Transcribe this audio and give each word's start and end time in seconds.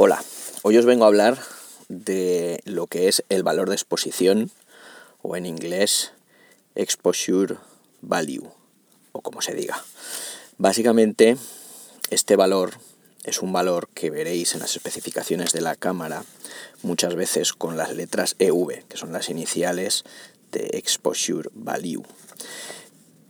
Hola, 0.00 0.22
hoy 0.62 0.76
os 0.78 0.84
vengo 0.84 1.02
a 1.02 1.08
hablar 1.08 1.40
de 1.88 2.60
lo 2.64 2.86
que 2.86 3.08
es 3.08 3.24
el 3.30 3.42
valor 3.42 3.68
de 3.68 3.74
exposición 3.74 4.52
o 5.22 5.34
en 5.34 5.44
inglés 5.44 6.12
exposure 6.76 7.56
value 8.00 8.48
o 9.10 9.22
como 9.22 9.42
se 9.42 9.54
diga. 9.54 9.82
Básicamente 10.56 11.36
este 12.10 12.36
valor 12.36 12.74
es 13.24 13.42
un 13.42 13.52
valor 13.52 13.88
que 13.92 14.10
veréis 14.10 14.54
en 14.54 14.60
las 14.60 14.76
especificaciones 14.76 15.52
de 15.52 15.62
la 15.62 15.74
cámara 15.74 16.22
muchas 16.82 17.16
veces 17.16 17.52
con 17.52 17.76
las 17.76 17.92
letras 17.92 18.36
EV, 18.38 18.84
que 18.86 18.96
son 18.96 19.12
las 19.12 19.28
iniciales 19.28 20.04
de 20.52 20.70
exposure 20.74 21.50
value. 21.54 22.04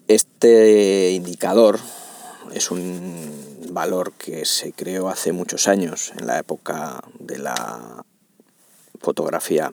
Este 0.06 1.12
indicador 1.12 1.80
es 2.54 2.70
un 2.70 3.68
valor 3.70 4.12
que 4.12 4.44
se 4.44 4.72
creó 4.72 5.08
hace 5.08 5.32
muchos 5.32 5.68
años, 5.68 6.12
en 6.18 6.26
la 6.26 6.38
época 6.38 7.02
de 7.18 7.38
la 7.38 8.04
fotografía 9.00 9.72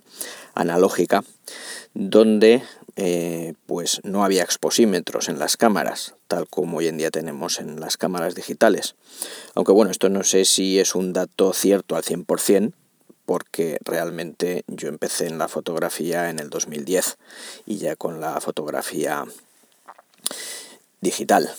analógica, 0.54 1.24
donde 1.94 2.64
eh, 2.96 3.54
pues 3.66 4.00
no 4.04 4.24
había 4.24 4.44
exposímetros 4.44 5.28
en 5.28 5.40
las 5.40 5.58
cámaras, 5.58 6.16
tal 6.28 6.48
como 6.48 6.78
hoy 6.78 6.88
en 6.88 6.98
día 6.98 7.12
tenemos 7.12 7.60
en 7.60 7.80
las 7.80 7.98
cámaras 7.98 8.36
digitales. 8.36 8.96
Aunque 9.54 9.72
bueno, 9.72 9.92
esto 9.92 10.10
no 10.10 10.24
sé 10.24 10.46
si 10.46 10.80
es 10.80 10.96
un 10.96 11.12
dato 11.12 11.54
cierto 11.54 11.96
al 11.96 12.04
100%, 12.04 12.74
porque 13.26 13.80
realmente 13.84 14.64
yo 14.68 14.88
empecé 14.88 15.28
en 15.28 15.38
la 15.38 15.48
fotografía 15.48 16.30
en 16.30 16.40
el 16.40 16.50
2010 16.50 17.18
y 17.66 17.78
ya 17.78 17.96
con 17.96 18.22
la 18.22 18.40
fotografía 18.40 19.26
digital. 21.02 21.50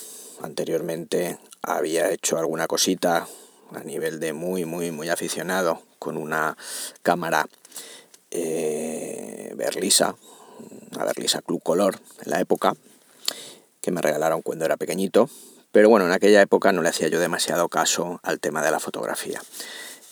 Anteriormente 0.42 1.38
había 1.62 2.10
hecho 2.10 2.38
alguna 2.38 2.66
cosita 2.66 3.26
a 3.74 3.80
nivel 3.80 4.20
de 4.20 4.32
muy, 4.32 4.64
muy, 4.64 4.90
muy 4.90 5.08
aficionado 5.08 5.82
con 5.98 6.16
una 6.16 6.56
cámara 7.02 7.46
eh, 8.30 9.52
Berlisa, 9.56 10.14
una 10.92 11.04
Berlisa 11.04 11.42
Club 11.42 11.62
Color 11.62 11.98
en 12.24 12.30
la 12.30 12.40
época, 12.40 12.74
que 13.80 13.90
me 13.90 14.02
regalaron 14.02 14.42
cuando 14.42 14.64
era 14.64 14.76
pequeñito. 14.76 15.28
Pero 15.72 15.88
bueno, 15.88 16.06
en 16.06 16.12
aquella 16.12 16.40
época 16.42 16.72
no 16.72 16.82
le 16.82 16.88
hacía 16.88 17.08
yo 17.08 17.20
demasiado 17.20 17.68
caso 17.68 18.20
al 18.22 18.40
tema 18.40 18.62
de 18.62 18.70
la 18.70 18.80
fotografía. 18.80 19.42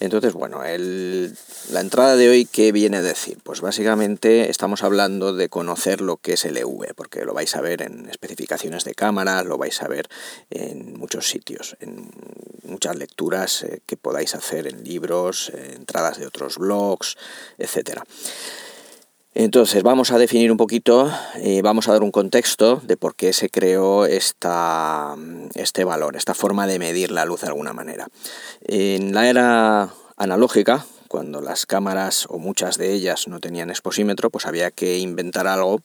Entonces, 0.01 0.33
bueno, 0.33 0.61
la 0.63 1.81
entrada 1.81 2.17
de 2.17 2.29
hoy, 2.29 2.47
¿qué 2.47 2.73
viene 2.73 2.99
a 2.99 3.03
decir? 3.03 3.39
Pues 3.43 3.61
básicamente 3.61 4.51
estamos 4.51 4.83
hablando 4.83 5.33
de 5.33 5.49
conocer 5.49 6.01
lo 6.01 6.17
que 6.17 6.35
es 6.35 6.45
el 6.45 6.57
EV, 6.57 6.95
porque 6.95 7.25
lo 7.25 7.33
vais 7.33 7.55
a 7.55 7.61
ver 7.61 7.81
en 7.83 8.09
especificaciones 8.11 8.85
de 8.85 8.95
cámara, 8.95 9.43
lo 9.45 9.57
vais 9.57 9.81
a 9.83 9.89
ver 9.89 10.09
en 10.51 10.99
muchos 10.99 11.29
sitios, 11.29 11.77
en 11.81 12.11
muchas 12.65 12.97
lecturas 12.97 13.63
eh, 13.63 13.81
que 13.87 13.97
podáis 13.97 14.35
hacer 14.35 14.67
en 14.67 14.83
libros, 14.83 15.53
entradas 15.55 16.19
de 16.19 16.27
otros 16.27 16.59
blogs, 16.59 17.17
etcétera. 17.57 18.05
Entonces 19.37 19.83
vamos 19.83 20.13
a 20.13 20.19
definir 20.19 20.53
un 20.53 20.57
poquito, 20.57 21.11
y 21.43 21.61
vamos 21.61 21.89
a 21.89 21.93
dar 21.93 22.05
un 22.05 22.13
contexto 22.13 22.81
de 22.85 22.97
por 22.97 23.17
qué 23.17 23.33
se 23.33 23.51
creó 23.51 24.07
esta, 24.07 25.17
este 25.55 25.83
valor, 25.83 26.15
esta 26.15 26.35
forma 26.35 26.69
de 26.69 26.79
medir 26.79 27.11
la 27.11 27.25
luz 27.25 27.41
de 27.41 27.49
alguna 27.49 27.73
manera. 27.73 28.07
En 28.63 29.13
la 29.13 29.29
era 29.29 29.91
analógica, 30.17 30.87
cuando 31.09 31.41
las 31.41 31.67
cámaras 31.67 32.27
o 32.29 32.39
muchas 32.39 32.79
de 32.79 32.93
ellas 32.93 33.27
no 33.27 33.41
tenían 33.41 33.71
exposímetro, 33.71 34.31
pues 34.31 34.47
había 34.47 34.71
que 34.71 34.99
inventar 34.99 35.49
algo 35.49 35.81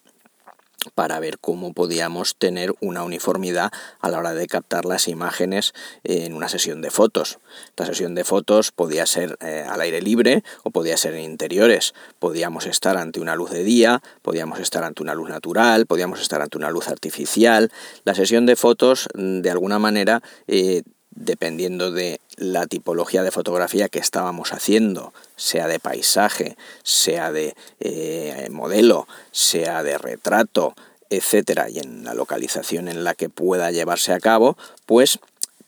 para 0.94 1.20
ver 1.20 1.38
cómo 1.38 1.72
podíamos 1.72 2.36
tener 2.36 2.72
una 2.80 3.02
uniformidad 3.02 3.70
a 4.00 4.10
la 4.10 4.18
hora 4.18 4.34
de 4.34 4.46
captar 4.46 4.84
las 4.84 5.08
imágenes 5.08 5.72
en 6.04 6.34
una 6.34 6.48
sesión 6.48 6.82
de 6.82 6.90
fotos. 6.90 7.38
Esta 7.66 7.86
sesión 7.86 8.14
de 8.14 8.24
fotos 8.24 8.72
podía 8.72 9.06
ser 9.06 9.36
eh, 9.40 9.64
al 9.68 9.80
aire 9.80 10.00
libre 10.00 10.42
o 10.62 10.70
podía 10.70 10.96
ser 10.96 11.14
en 11.14 11.24
interiores. 11.24 11.94
Podíamos 12.18 12.66
estar 12.66 12.96
ante 12.96 13.20
una 13.20 13.36
luz 13.36 13.50
de 13.50 13.64
día, 13.64 14.02
podíamos 14.22 14.60
estar 14.60 14.84
ante 14.84 15.02
una 15.02 15.14
luz 15.14 15.28
natural, 15.28 15.86
podíamos 15.86 16.20
estar 16.20 16.42
ante 16.42 16.58
una 16.58 16.70
luz 16.70 16.88
artificial. 16.88 17.70
La 18.04 18.14
sesión 18.14 18.46
de 18.46 18.56
fotos, 18.56 19.08
mm, 19.14 19.40
de 19.40 19.50
alguna 19.50 19.78
manera, 19.78 20.22
eh, 20.46 20.82
dependiendo 21.20 21.92
de 21.92 22.20
la 22.36 22.66
tipología 22.66 23.22
de 23.22 23.30
fotografía 23.30 23.88
que 23.88 23.98
estábamos 23.98 24.52
haciendo, 24.52 25.12
sea 25.36 25.68
de 25.68 25.78
paisaje, 25.78 26.56
sea 26.82 27.30
de 27.30 27.54
eh, 27.78 28.48
modelo, 28.50 29.06
sea 29.30 29.82
de 29.82 29.98
retrato, 29.98 30.74
etcétera, 31.10 31.68
y 31.68 31.78
en 31.78 32.04
la 32.04 32.14
localización 32.14 32.88
en 32.88 33.04
la 33.04 33.14
que 33.14 33.28
pueda 33.28 33.70
llevarse 33.70 34.12
a 34.12 34.20
cabo, 34.20 34.56
pues 34.86 35.18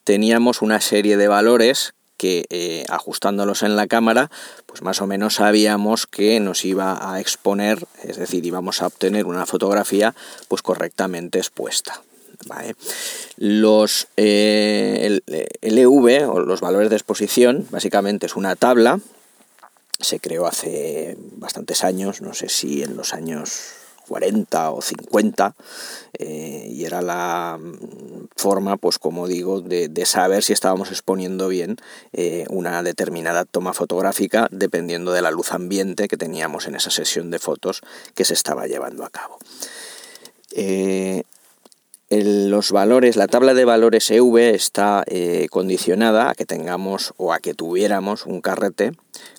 teníamos 0.04 0.62
una 0.62 0.80
serie 0.80 1.16
de 1.16 1.28
valores 1.28 1.94
que 2.16 2.46
eh, 2.50 2.84
ajustándolos 2.88 3.62
en 3.62 3.76
la 3.76 3.86
cámara, 3.86 4.30
pues 4.66 4.80
más 4.82 5.02
o 5.02 5.06
menos 5.06 5.34
sabíamos 5.34 6.06
que 6.06 6.40
nos 6.40 6.64
iba 6.64 7.12
a 7.12 7.20
exponer, 7.20 7.84
es 8.04 8.16
decir, 8.16 8.46
íbamos 8.46 8.80
a 8.80 8.86
obtener 8.86 9.26
una 9.26 9.44
fotografía 9.44 10.14
pues 10.48 10.62
correctamente 10.62 11.38
expuesta. 11.38 12.00
Los, 13.36 14.08
eh, 14.16 15.20
el, 15.60 15.78
EV 15.78 16.28
o 16.30 16.41
los 16.41 16.60
valores 16.60 16.91
de 16.91 16.97
exposición 16.97 17.66
básicamente 17.70 18.26
es 18.26 18.36
una 18.36 18.56
tabla, 18.56 19.00
se 20.00 20.20
creó 20.20 20.47
hace 20.47 21.16
bastantes 21.36 21.84
años, 21.84 22.20
no 22.22 22.34
sé 22.34 22.48
si 22.48 22.82
en 22.82 22.97
los 22.97 23.14
años 23.14 23.75
40 24.08 24.70
o 24.70 24.82
50 24.82 25.54
eh, 26.19 26.69
y 26.70 26.84
era 26.84 27.00
la 27.02 27.58
mm, 27.60 28.28
forma, 28.36 28.76
pues 28.76 28.98
como 28.98 29.26
digo, 29.26 29.60
de, 29.60 30.06
saber 30.06 30.42
si 30.42 30.52
estábamos 30.52 30.91
exponiendo 30.91 31.48
bien 31.48 31.76
eh, 32.12 32.44
una 32.50 32.82
determinada 32.82 33.44
toma 33.44 33.72
fotográfica 33.72 34.48
dependiendo 34.50 35.12
de 35.12 35.22
la 35.22 35.31
luz 35.31 35.52
ambiente 35.52 36.08
que 36.08 36.16
teníamos 36.16 36.66
en 36.66 36.75
esa 36.75 36.91
sesión 36.91 37.31
de 37.31 37.38
fotos 37.38 37.81
que 38.14 38.25
se 38.25 38.34
estaba 38.34 38.66
llevando 38.66 39.04
a 39.04 39.10
cabo 39.10 39.38
los 42.21 42.73
valores, 42.73 43.17
la 43.17 43.27
tabla 43.27 43.55
de 43.55 43.65
valores 43.65 44.11
EV 44.11 44.55
está 44.55 45.03
eh, 45.06 45.47
condicionada 45.50 46.28
a 46.28 46.34
que 46.34 46.45
tengamos 46.45 47.15
o 47.17 47.33
a 47.33 47.39
que 47.39 47.55
tuviéramos 47.55 48.27
un 48.27 48.43
carrete 48.43 48.93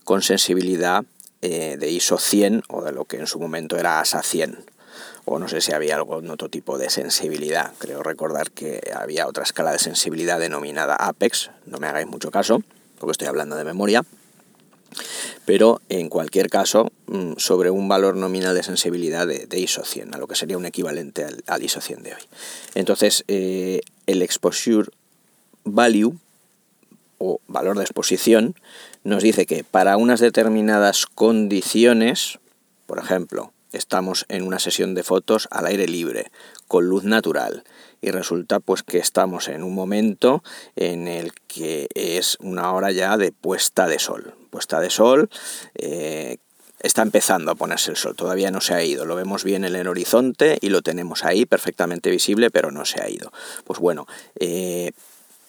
con 0.03 0.23
sensibilidad 0.23 1.03
eh, 1.41 1.77
de 1.79 1.91
ISO 1.91 2.17
100 2.17 2.63
o 2.69 2.81
de 2.81 2.91
lo 2.91 3.05
que 3.05 3.17
en 3.17 3.27
su 3.27 3.39
momento 3.39 3.77
era 3.77 3.99
ASA 3.99 4.23
100 4.23 4.65
o 5.25 5.39
no 5.39 5.47
sé 5.47 5.61
si 5.61 5.71
había 5.71 5.95
algún 5.95 6.29
otro 6.29 6.49
tipo 6.49 6.77
de 6.77 6.89
sensibilidad. 6.89 7.73
Creo 7.77 8.01
recordar 8.01 8.51
que 8.51 8.91
había 8.95 9.27
otra 9.27 9.43
escala 9.43 9.71
de 9.71 9.79
sensibilidad 9.79 10.39
denominada 10.39 10.95
APEX, 10.95 11.51
no 11.65 11.77
me 11.77 11.87
hagáis 11.87 12.07
mucho 12.07 12.31
caso, 12.31 12.61
porque 12.99 13.11
estoy 13.11 13.27
hablando 13.27 13.55
de 13.55 13.63
memoria 13.63 14.03
pero 15.45 15.81
en 15.89 16.09
cualquier 16.09 16.49
caso 16.49 16.91
mm, 17.07 17.33
sobre 17.37 17.69
un 17.69 17.87
valor 17.87 18.15
nominal 18.15 18.55
de 18.55 18.63
sensibilidad 18.63 19.27
de, 19.27 19.59
ISO 19.59 19.83
100, 19.85 20.15
a 20.15 20.17
lo 20.17 20.27
que 20.27 20.35
sería 20.35 20.57
un 20.57 20.65
equivalente 20.65 21.25
al, 21.47 21.63
ISO 21.63 21.81
100 21.81 22.03
de 22.03 22.13
hoy. 22.13 22.21
Entonces, 22.75 23.23
eh, 23.27 23.81
el 24.07 24.21
exposure 24.21 24.89
value 25.63 26.17
o 27.17 27.39
valor 27.47 27.77
de 27.77 27.83
exposición 27.83 28.55
nos 29.03 29.23
dice 29.23 29.45
que 29.45 29.63
para 29.63 29.97
unas 29.97 30.19
determinadas 30.19 31.05
condiciones, 31.05 32.39
por 32.85 32.99
ejemplo, 32.99 33.53
estamos 33.71 34.25
en 34.29 34.43
una 34.43 34.59
sesión 34.59 34.93
de 34.93 35.03
fotos 35.03 35.47
al 35.51 35.65
aire 35.65 35.87
libre, 35.87 36.31
con 36.67 36.87
luz 36.87 37.03
natural, 37.03 37.63
y 38.03 38.11
resulta 38.11 38.59
pues 38.59 38.83
que 38.83 38.97
estamos 38.97 39.47
en 39.47 39.63
un 39.63 39.73
momento 39.73 40.43
en 40.75 41.07
el 41.07 41.33
que 41.47 41.87
es 41.95 42.37
una 42.41 42.71
hora 42.73 42.91
ya 42.91 43.17
de 43.17 43.31
puesta 43.31 43.87
de 43.87 43.97
sol. 43.97 44.33
Puesta 44.51 44.79
de 44.79 44.89
sol, 44.89 45.29
eh, 45.75 46.37
está 46.81 47.01
empezando 47.01 47.51
a 47.51 47.55
ponerse 47.55 47.91
el 47.91 47.97
sol, 47.97 48.15
todavía 48.15 48.51
no 48.51 48.61
se 48.61 48.73
ha 48.73 48.83
ido, 48.83 49.05
lo 49.05 49.15
vemos 49.15 49.43
bien 49.43 49.63
en 49.63 49.75
el 49.75 49.87
horizonte 49.87 50.57
y 50.61 50.69
lo 50.69 50.81
tenemos 50.81 51.23
ahí 51.23 51.45
perfectamente 51.45 52.11
visible, 52.11 52.51
pero 52.51 52.71
no 52.71 52.85
se 52.85 53.01
ha 53.01 53.09
ido. 53.09 53.31
Pues 53.63 53.79
bueno, 53.79 54.05
eh, 54.39 54.91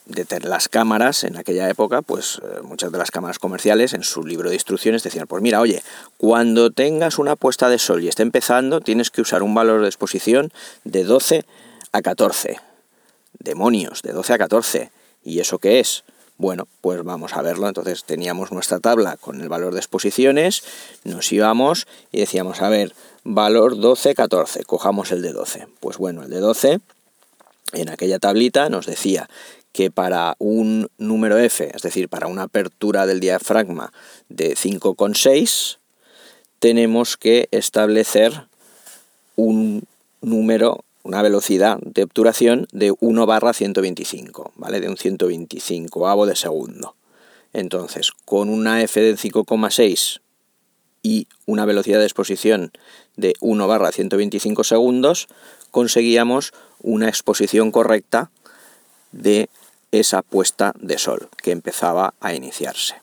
de 0.06 0.40
las 0.40 0.68
cámaras 0.68 1.24
en 1.24 1.36
aquella 1.36 1.68
época, 1.68 2.02
pues 2.02 2.40
eh, 2.42 2.60
muchas 2.62 2.92
de 2.92 2.98
las 2.98 3.10
cámaras 3.10 3.38
comerciales 3.38 3.94
en 3.94 4.04
su 4.04 4.24
libro 4.24 4.48
de 4.48 4.56
instrucciones 4.56 5.02
decían, 5.02 5.26
pues 5.26 5.42
mira, 5.42 5.60
oye, 5.60 5.82
cuando 6.18 6.70
tengas 6.70 7.18
una 7.18 7.36
puesta 7.36 7.68
de 7.68 7.78
sol 7.78 8.02
y 8.04 8.08
esté 8.08 8.22
empezando, 8.22 8.80
tienes 8.80 9.10
que 9.10 9.22
usar 9.22 9.42
un 9.42 9.54
valor 9.54 9.80
de 9.80 9.88
exposición 9.88 10.52
de 10.84 11.04
12 11.04 11.44
a 11.94 12.02
14. 12.02 12.58
Demonios, 13.38 14.02
de 14.02 14.12
12 14.12 14.32
a 14.32 14.38
14. 14.38 14.90
¿Y 15.22 15.38
eso 15.38 15.58
qué 15.58 15.78
es? 15.78 16.02
Bueno, 16.36 16.66
pues 16.80 17.04
vamos 17.04 17.34
a 17.34 17.42
verlo. 17.42 17.68
Entonces 17.68 18.02
teníamos 18.02 18.50
nuestra 18.50 18.80
tabla 18.80 19.16
con 19.16 19.40
el 19.40 19.48
valor 19.48 19.72
de 19.72 19.78
exposiciones, 19.78 20.64
nos 21.04 21.32
íbamos 21.32 21.86
y 22.10 22.18
decíamos, 22.18 22.62
a 22.62 22.68
ver, 22.68 22.94
valor 23.22 23.78
12, 23.78 24.16
14, 24.16 24.64
cojamos 24.64 25.12
el 25.12 25.22
de 25.22 25.32
12. 25.32 25.68
Pues 25.78 25.96
bueno, 25.96 26.24
el 26.24 26.30
de 26.30 26.40
12 26.40 26.80
en 27.74 27.88
aquella 27.88 28.18
tablita 28.18 28.68
nos 28.68 28.86
decía 28.86 29.30
que 29.70 29.92
para 29.92 30.34
un 30.38 30.88
número 30.98 31.38
F, 31.38 31.70
es 31.74 31.82
decir, 31.82 32.08
para 32.08 32.26
una 32.26 32.44
apertura 32.44 33.06
del 33.06 33.20
diafragma 33.20 33.92
de 34.28 34.56
5,6, 34.56 35.78
tenemos 36.58 37.16
que 37.16 37.48
establecer 37.52 38.48
un 39.36 39.84
número, 40.20 40.84
una 41.04 41.22
velocidad 41.22 41.78
de 41.82 42.02
obturación 42.02 42.66
de 42.72 42.92
1 42.98 43.26
barra 43.26 43.52
125, 43.52 44.52
¿vale? 44.56 44.80
De 44.80 44.88
un 44.88 44.96
125 44.96 46.08
avo 46.08 46.26
de 46.26 46.34
segundo. 46.34 46.96
Entonces, 47.52 48.10
con 48.24 48.48
una 48.48 48.82
f 48.82 49.00
de 49.00 49.14
5,6 49.14 50.20
y 51.02 51.28
una 51.46 51.66
velocidad 51.66 52.00
de 52.00 52.06
exposición 52.06 52.72
de 53.16 53.34
1 53.40 53.68
barra 53.68 53.92
125 53.92 54.64
segundos, 54.64 55.28
conseguíamos 55.70 56.52
una 56.80 57.08
exposición 57.08 57.70
correcta 57.70 58.30
de 59.12 59.50
esa 59.92 60.22
puesta 60.22 60.72
de 60.80 60.98
sol 60.98 61.28
que 61.42 61.52
empezaba 61.52 62.14
a 62.20 62.34
iniciarse. 62.34 62.94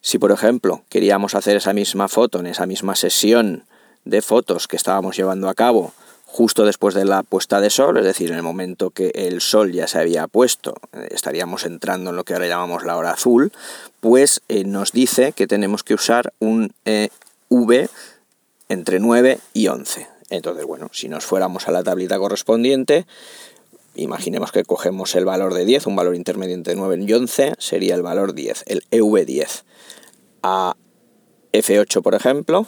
Si 0.00 0.18
por 0.18 0.32
ejemplo 0.32 0.82
queríamos 0.88 1.34
hacer 1.34 1.56
esa 1.56 1.72
misma 1.72 2.08
foto 2.08 2.40
en 2.40 2.46
esa 2.46 2.66
misma 2.66 2.96
sesión 2.96 3.64
de 4.04 4.20
fotos 4.20 4.68
que 4.68 4.76
estábamos 4.76 5.16
llevando 5.16 5.48
a 5.48 5.54
cabo 5.54 5.94
justo 6.36 6.66
después 6.66 6.94
de 6.94 7.06
la 7.06 7.22
puesta 7.22 7.62
de 7.62 7.70
sol, 7.70 7.96
es 7.96 8.04
decir, 8.04 8.30
en 8.30 8.36
el 8.36 8.42
momento 8.42 8.90
que 8.90 9.08
el 9.14 9.40
sol 9.40 9.72
ya 9.72 9.88
se 9.88 9.98
había 9.98 10.26
puesto, 10.26 10.74
eh, 10.92 11.08
estaríamos 11.10 11.64
entrando 11.64 12.10
en 12.10 12.16
lo 12.16 12.24
que 12.24 12.34
ahora 12.34 12.46
llamamos 12.46 12.84
la 12.84 12.98
hora 12.98 13.12
azul, 13.12 13.52
pues 14.00 14.42
eh, 14.50 14.64
nos 14.64 14.92
dice 14.92 15.32
que 15.32 15.46
tenemos 15.46 15.82
que 15.82 15.94
usar 15.94 16.34
un 16.38 16.74
eh, 16.84 17.08
V 17.48 17.88
entre 18.68 19.00
9 19.00 19.38
y 19.54 19.68
11. 19.68 20.08
Entonces, 20.28 20.66
bueno, 20.66 20.90
si 20.92 21.08
nos 21.08 21.24
fuéramos 21.24 21.68
a 21.68 21.72
la 21.72 21.82
tablita 21.82 22.18
correspondiente, 22.18 23.06
imaginemos 23.94 24.52
que 24.52 24.62
cogemos 24.62 25.14
el 25.14 25.24
valor 25.24 25.54
de 25.54 25.64
10, 25.64 25.86
un 25.86 25.96
valor 25.96 26.14
intermedio 26.14 26.54
entre 26.54 26.76
9 26.76 26.98
y 27.00 27.12
11, 27.14 27.54
sería 27.56 27.94
el 27.94 28.02
valor 28.02 28.34
10, 28.34 28.64
el 28.66 28.82
EV10. 28.90 29.62
A 30.42 30.76
F8, 31.54 32.02
por 32.02 32.14
ejemplo, 32.14 32.66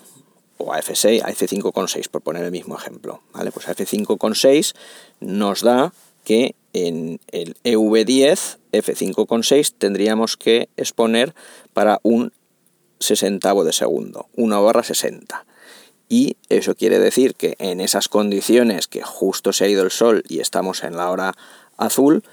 o 0.58 0.72
a 0.72 0.80
F6, 0.80 1.22
a 1.22 1.30
F5,6, 1.30 2.08
por 2.08 2.22
poner 2.22 2.44
el 2.44 2.50
mismo 2.50 2.76
ejemplo. 2.76 3.22
¿vale? 3.32 3.50
Pues 3.50 3.68
a 3.68 3.74
F5,6 3.74 4.74
nos 5.20 5.62
da 5.62 5.92
que 6.24 6.54
en 6.72 7.20
el 7.28 7.56
EV10, 7.64 8.58
F5,6, 8.72 9.74
tendríamos 9.78 10.36
que 10.36 10.68
exponer 10.76 11.34
para 11.72 12.00
un 12.02 12.32
sesentavo 13.00 13.64
de 13.64 13.72
segundo, 13.72 14.26
1 14.36 14.62
barra 14.62 14.82
60. 14.82 15.46
Y 16.08 16.36
eso 16.48 16.74
quiere 16.74 16.98
decir 16.98 17.34
que 17.34 17.54
en 17.58 17.80
esas 17.80 18.08
condiciones 18.08 18.88
que 18.88 19.02
justo 19.02 19.52
se 19.52 19.64
ha 19.64 19.68
ido 19.68 19.84
el 19.84 19.90
sol 19.90 20.22
y 20.28 20.40
estamos 20.40 20.82
en 20.82 20.96
la 20.96 21.10
hora 21.10 21.34
azul, 21.76 22.24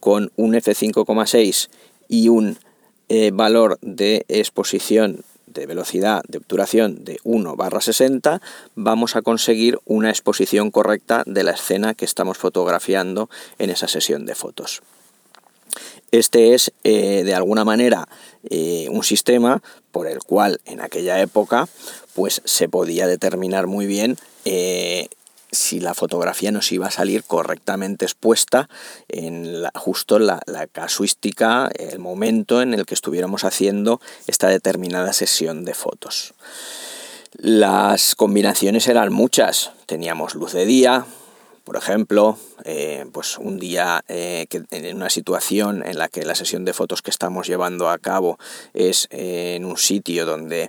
con 0.00 0.32
un 0.36 0.54
F5,6 0.54 1.68
y 2.08 2.28
un 2.28 2.58
eh, 3.08 3.30
valor 3.32 3.78
de 3.80 4.24
exposición 4.28 5.24
de 5.54 5.66
velocidad 5.66 6.22
de 6.28 6.38
obturación 6.38 7.04
de 7.04 7.18
1 7.24 7.56
barra 7.56 7.80
60, 7.80 8.42
vamos 8.74 9.16
a 9.16 9.22
conseguir 9.22 9.78
una 9.84 10.10
exposición 10.10 10.70
correcta 10.70 11.22
de 11.26 11.44
la 11.44 11.52
escena 11.52 11.94
que 11.94 12.04
estamos 12.04 12.38
fotografiando 12.38 13.30
en 13.58 13.70
esa 13.70 13.88
sesión 13.88 14.26
de 14.26 14.34
fotos. 14.34 14.82
Este 16.10 16.54
es, 16.54 16.72
eh, 16.84 17.24
de 17.24 17.34
alguna 17.34 17.64
manera, 17.64 18.08
eh, 18.48 18.86
un 18.90 19.02
sistema 19.02 19.62
por 19.90 20.06
el 20.06 20.18
cual 20.18 20.60
en 20.64 20.80
aquella 20.80 21.20
época 21.20 21.68
pues, 22.14 22.42
se 22.44 22.68
podía 22.68 23.06
determinar 23.06 23.66
muy 23.66 23.86
bien 23.86 24.16
eh, 24.44 25.08
si 25.54 25.80
la 25.80 25.94
fotografía 25.94 26.52
nos 26.52 26.70
iba 26.72 26.86
a 26.86 26.90
salir 26.90 27.24
correctamente 27.24 28.04
expuesta 28.04 28.68
en 29.08 29.64
justo 29.74 30.18
la, 30.18 30.40
la, 30.46 30.66
casuística, 30.66 31.70
el 31.78 31.98
momento 31.98 32.62
en 32.62 32.74
el 32.74 32.86
que 32.86 32.94
estuviéramos 32.94 33.44
haciendo 33.44 34.00
esta 34.26 34.48
determinada 34.48 35.12
sesión 35.12 35.64
de 35.64 35.74
fotos. 35.74 36.34
Las 37.32 38.14
combinaciones 38.14 38.86
eran 38.86 39.12
muchas. 39.12 39.72
Teníamos 39.86 40.34
luz 40.34 40.52
de 40.52 40.66
día, 40.66 41.04
por 41.64 41.76
ejemplo, 41.76 42.36
eh, 42.64 43.06
pues 43.10 43.38
un 43.38 43.58
día 43.58 44.04
eh, 44.06 44.46
que 44.50 44.64
en 44.70 44.96
una 44.96 45.08
situación 45.08 45.82
en 45.84 45.96
la 45.96 46.08
que 46.08 46.24
la 46.26 46.34
sesión 46.34 46.66
de 46.66 46.74
fotos 46.74 47.00
que 47.00 47.10
estamos 47.10 47.46
llevando 47.46 47.88
a 47.88 47.96
cabo 47.96 48.38
es 48.74 49.08
eh, 49.10 49.54
en 49.56 49.64
un 49.64 49.78
sitio 49.78 50.26
donde 50.26 50.68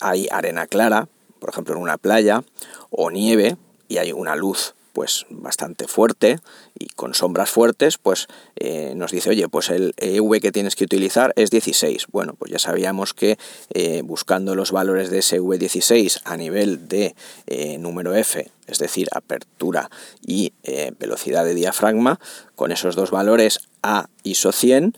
hay 0.00 0.28
arena 0.30 0.66
clara, 0.66 1.08
por 1.38 1.48
ejemplo 1.48 1.74
en 1.74 1.80
una 1.80 1.96
playa, 1.96 2.44
o 2.90 3.10
nieve, 3.10 3.56
y 3.88 3.98
hay 3.98 4.12
una 4.12 4.36
luz 4.36 4.74
pues 4.96 5.26
bastante 5.28 5.86
fuerte 5.88 6.40
y 6.78 6.86
con 6.86 7.12
sombras 7.12 7.50
fuertes, 7.50 7.98
pues 7.98 8.28
eh, 8.56 8.94
nos 8.96 9.10
dice, 9.10 9.28
oye, 9.28 9.46
pues 9.46 9.68
el 9.68 9.92
EV 9.98 10.40
que 10.40 10.52
tienes 10.52 10.74
que 10.74 10.84
utilizar 10.84 11.34
es 11.36 11.50
16. 11.50 12.06
Bueno, 12.12 12.32
pues 12.32 12.50
ya 12.50 12.58
sabíamos 12.58 13.12
que 13.12 13.36
eh, 13.74 14.00
buscando 14.02 14.54
los 14.54 14.72
valores 14.72 15.10
de 15.10 15.18
ese 15.18 15.38
V16 15.38 16.22
a 16.24 16.38
nivel 16.38 16.88
de 16.88 17.14
eh, 17.46 17.76
número 17.76 18.14
F, 18.14 18.50
es 18.66 18.78
decir, 18.78 19.08
apertura 19.12 19.90
y 20.26 20.54
velocidad 20.98 21.44
de 21.44 21.54
diafragma, 21.54 22.18
con 22.54 22.72
esos 22.72 22.96
dos 22.96 23.10
valores 23.10 23.68
A 23.82 24.08
ISO 24.22 24.50
100, 24.50 24.96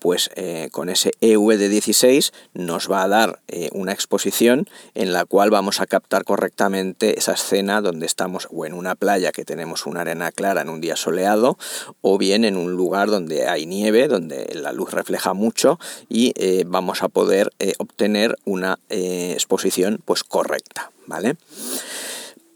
pues 0.00 0.30
eh, 0.34 0.68
con 0.72 0.88
ese 0.88 1.12
EV 1.20 1.56
de 1.58 1.68
16 1.68 2.32
nos 2.54 2.90
va 2.90 3.02
a 3.04 3.08
dar 3.08 3.40
eh, 3.48 3.68
una 3.72 3.92
exposición 3.92 4.66
en 4.94 5.12
la 5.12 5.24
cual 5.24 5.50
vamos 5.50 5.80
a 5.80 5.86
captar 5.86 6.24
correctamente 6.24 7.18
esa 7.18 7.32
escena 7.32 7.80
donde 7.80 8.06
estamos 8.06 8.48
o 8.50 8.66
en 8.66 8.72
una 8.72 8.96
playa 8.96 9.30
que 9.30 9.44
tenemos 9.44 9.86
una 9.86 10.00
arena 10.00 10.32
clara 10.32 10.62
en 10.62 10.70
un 10.70 10.80
día 10.80 10.96
soleado 10.96 11.58
o 12.00 12.18
bien 12.18 12.44
en 12.44 12.56
un 12.56 12.72
lugar 12.72 13.10
donde 13.10 13.46
hay 13.46 13.66
nieve, 13.66 14.08
donde 14.08 14.50
la 14.54 14.72
luz 14.72 14.90
refleja 14.92 15.34
mucho 15.34 15.78
y 16.08 16.32
eh, 16.36 16.64
vamos 16.66 17.02
a 17.02 17.08
poder 17.08 17.52
obtener 17.78 18.36
una 18.44 18.78
exposición 18.88 20.00
pues 20.04 20.24
correcta, 20.24 20.90
¿vale? 21.06 21.36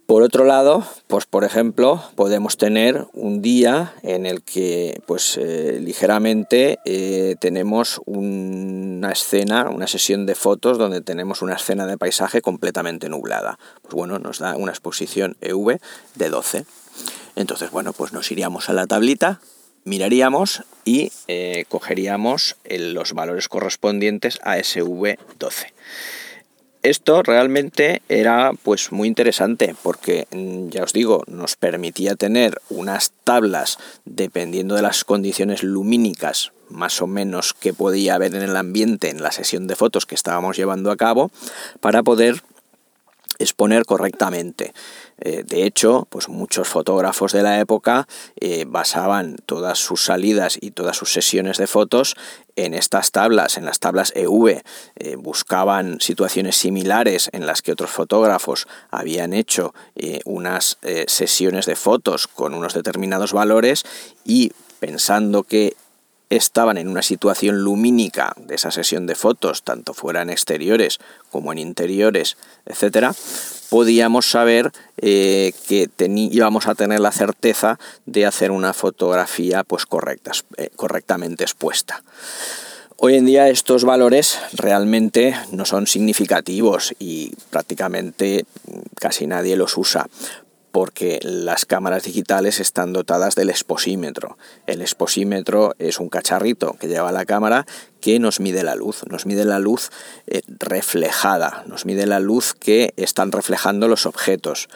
Por 0.07 0.23
otro 0.23 0.45
lado, 0.45 0.87
pues 1.07 1.25
por 1.25 1.45
ejemplo, 1.45 2.03
podemos 2.15 2.59
tener 2.59 3.07
un 3.15 3.41
día 3.41 3.95
en 4.03 4.27
el 4.27 4.43
que 4.43 5.01
pues 5.07 5.39
eh, 5.39 5.79
ligeramente 5.81 6.79
eh, 6.85 7.37
tenemos 7.41 8.03
una 8.05 9.13
escena, 9.13 9.71
una 9.71 9.87
sesión 9.87 10.27
de 10.27 10.35
fotos 10.35 10.77
donde 10.77 11.01
tenemos 11.01 11.41
una 11.41 11.55
escena 11.55 11.87
de 11.87 11.97
paisaje 11.97 12.43
completamente 12.43 13.09
nublada. 13.09 13.59
Pues 13.81 13.95
bueno, 13.95 14.19
nos 14.19 14.41
da 14.41 14.57
una 14.57 14.73
exposición 14.73 15.39
EV 15.41 15.81
de 16.17 16.29
12. 16.29 16.67
Entonces, 17.35 17.71
bueno, 17.71 17.95
pues 17.95 18.13
nos 18.13 18.31
iríamos 18.31 18.69
a 18.69 18.75
la 18.75 18.87
tablita, 18.87 19.41
miraríamos 19.85 20.65
y 20.85 21.13
eh, 21.29 21.65
cogeríamos 21.71 22.57
los 22.69 23.15
valores 23.15 23.49
correspondientes 23.49 24.39
a 24.43 24.63
SV 24.63 25.19
12 25.39 25.73
esto 26.85 27.23
realmente 27.23 28.03
era 28.09 28.53
pues 28.63 28.93
muy 28.93 29.09
interesante 29.09 29.75
porque 29.83 30.29
mm, 30.31 30.69
ya 30.69 30.85
os 30.85 30.93
digo 30.93 31.25
nos 31.27 31.57
permitía 31.57 32.15
tener 32.15 32.61
unas 32.69 33.13
tablas 33.25 33.79
dependiendo 34.05 34.77
de 34.77 34.83
las 34.83 35.03
condiciones 35.05 35.63
lumínicas 35.63 36.53
más 36.69 37.01
o 37.01 37.07
menos 37.07 37.55
que 37.55 37.73
podía 37.73 38.15
haber 38.15 38.35
en 38.35 38.43
el 38.43 38.57
ambiente 38.57 39.09
en 39.09 39.23
la 39.23 39.33
sesión 39.33 39.67
de 39.67 39.77
fotos 39.77 40.07
que 40.07 40.15
estábamos 40.15 40.57
llevando 40.57 40.91
a 40.91 40.97
cabo 40.97 41.31
para 41.81 42.03
poder 42.03 42.43
exponer 43.39 43.85
correctamente. 43.85 44.73
Eh, 45.19 45.45
de 45.45 45.65
hecho, 45.65 46.07
pues 46.11 46.29
muchos 46.29 46.69
fotógrafos 46.69 47.33
de 47.33 47.43
la 47.43 47.61
época 47.61 48.07
eh, 48.41 48.65
basaban 48.67 49.37
todas 49.47 49.79
sus 49.79 50.05
salidas 50.05 50.59
y 50.61 50.73
todas 50.73 50.97
sus 50.97 51.13
sesiones 51.13 51.57
de 51.59 51.67
fotos 51.67 52.17
en 52.57 52.75
estas 52.75 53.11
tablas, 53.11 53.57
en 53.57 53.65
las 53.65 53.79
tablas 53.79 54.13
EV. 54.15 54.63
Eh, 54.97 55.17
buscaban 55.17 56.01
situaciones 56.01 56.57
similares 56.57 57.31
en 57.33 57.47
las 57.47 57.63
que 57.63 57.73
otros 57.73 57.91
fotógrafos 57.91 58.67
habían 58.91 59.33
hecho 59.33 59.75
unas 60.25 60.79
sesiones 61.07 61.67
de 61.67 61.77
fotos 61.77 62.27
con 62.27 62.55
unos 62.55 62.75
determinados 62.75 63.33
valores 63.33 63.85
y 64.25 64.53
pensando 64.81 65.45
que 65.45 65.77
estaban 66.31 66.79
en 66.79 66.89
una 66.89 67.03
situación 67.03 67.59
lumínica 67.59 68.35
de 68.37 68.55
esa 68.55 68.71
sesión 68.71 69.07
de 69.07 69.15
fotos, 69.15 69.63
tanto 69.63 69.95
fuera 69.95 70.23
en 70.23 70.31
exteriores 70.31 70.99
como 71.31 71.53
en 71.53 71.59
interiores, 71.59 72.37
etcétera, 72.67 73.15
podíamos 73.71 74.31
saber 74.31 74.73
eh, 74.97 75.53
que 75.67 75.89
íbamos 75.99 76.67
a 76.67 76.75
tener 76.75 77.01
la 77.01 77.13
certeza 77.13 77.79
de 78.07 78.27
hacer 78.27 78.51
una 78.51 78.73
fotografía 78.73 79.65
pues 79.65 79.85
eh, 80.57 80.71
correctamente 80.77 81.45
expuesta. 81.45 82.03
Hoy 82.97 83.17
en 83.17 83.27
día 83.27 83.49
estos 83.49 83.85
valores 83.85 84.39
realmente 84.53 85.35
no 85.51 85.65
son 85.65 85.87
significativos 85.87 86.95
y 86.99 87.33
prácticamente 87.51 88.47
casi 88.95 89.27
nadie 89.27 89.57
los 89.57 89.77
usa 89.77 90.09
porque 90.75 91.21
las 91.23 91.67
cámaras 91.67 92.03
digitales 92.03 92.59
están 92.59 92.93
dotadas 92.93 93.37
del 93.37 93.49
exposímetro. 93.49 94.37
El 94.67 94.81
exposímetro 94.81 95.77
es 95.79 96.01
un 96.01 96.09
cacharrito 96.09 96.73
que 96.73 96.89
lleva 96.89 97.13
la 97.13 97.27
cámara 97.27 97.65
que 98.01 98.19
nos 98.19 98.41
mide 98.41 98.65
la 98.65 98.75
luz, 98.75 99.05
nos 99.09 99.25
mide 99.25 99.45
la 99.45 99.61
luz 99.61 99.91
eh, 100.27 100.43
reflejada, 100.49 101.63
nos 101.69 101.87
mide 101.87 102.07
la 102.07 102.19
luz 102.19 102.55
que 102.55 102.93
están 102.97 103.31
reflejando 103.31 103.87
los 103.87 104.05
objetos. 104.05 104.69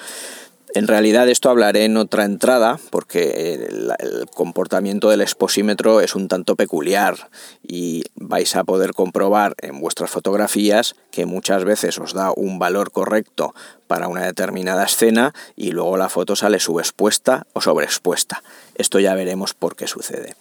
En 0.79 0.87
realidad 0.87 1.29
esto 1.29 1.51
hablaré 1.51 1.87
en 1.87 1.97
otra 1.97 2.25
entrada 2.25 2.79
porque 2.91 3.55
el, 3.69 3.91
comportamiento 4.33 5.11
del 5.11 5.23
exposímetro 5.23 6.01
es 6.01 6.15
un 6.15 6.29
tanto 6.29 6.55
peculiar 6.55 7.31
y 7.67 8.05
vais 8.15 8.55
a 8.55 8.63
poder 8.63 8.93
comprobar 8.93 9.57
en 9.61 9.81
vuestras 9.81 10.09
fotografías 10.09 10.95
que 11.11 11.27
muchas 11.27 11.65
veces 11.65 11.99
os 11.99 12.13
da 12.13 12.31
un 12.31 12.61
valor 12.61 12.93
correcto 12.93 13.57
para 13.89 14.07
una 14.07 14.25
determinada 14.25 14.85
escena 14.85 15.35
y 15.57 15.73
luego 15.73 15.97
la 15.97 16.09
foto 16.09 16.37
sale 16.37 16.61
subexpuesta 16.61 17.49
o 17.55 17.61
sobreexpuesta. 17.61 18.45
Esto 18.77 19.01
ya 19.01 19.17
veremos 19.17 19.55
por 19.55 19.75
qué 19.75 19.89
sucede. 19.89 20.37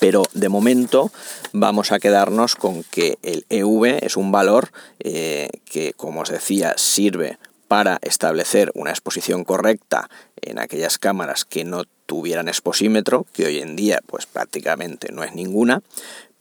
Pero 0.00 0.24
de 0.34 0.48
momento 0.48 1.12
vamos 1.52 1.92
a 1.92 2.00
quedarnos 2.00 2.56
con 2.56 2.82
que 2.82 3.16
el 3.22 3.46
EV 3.48 4.04
es 4.04 4.16
un 4.16 4.32
valor 4.32 4.72
eh, 4.98 5.50
que, 5.66 5.92
como 5.92 6.22
os 6.22 6.30
decía, 6.30 6.74
sirve 6.76 7.38
para 7.70 8.00
establecer 8.02 8.72
una 8.74 8.90
exposición 8.90 9.44
correcta 9.44 10.10
en 10.42 10.58
aquellas 10.58 10.98
cámaras 10.98 11.44
que 11.44 11.62
no 11.62 11.84
tuvieran 12.06 12.48
exposímetro, 12.48 13.26
que 13.32 13.46
hoy 13.46 13.58
en 13.60 13.76
día 13.76 14.00
pues 14.08 14.26
prácticamente 14.26 15.12
no 15.12 15.22
es 15.22 15.36
ninguna, 15.36 15.80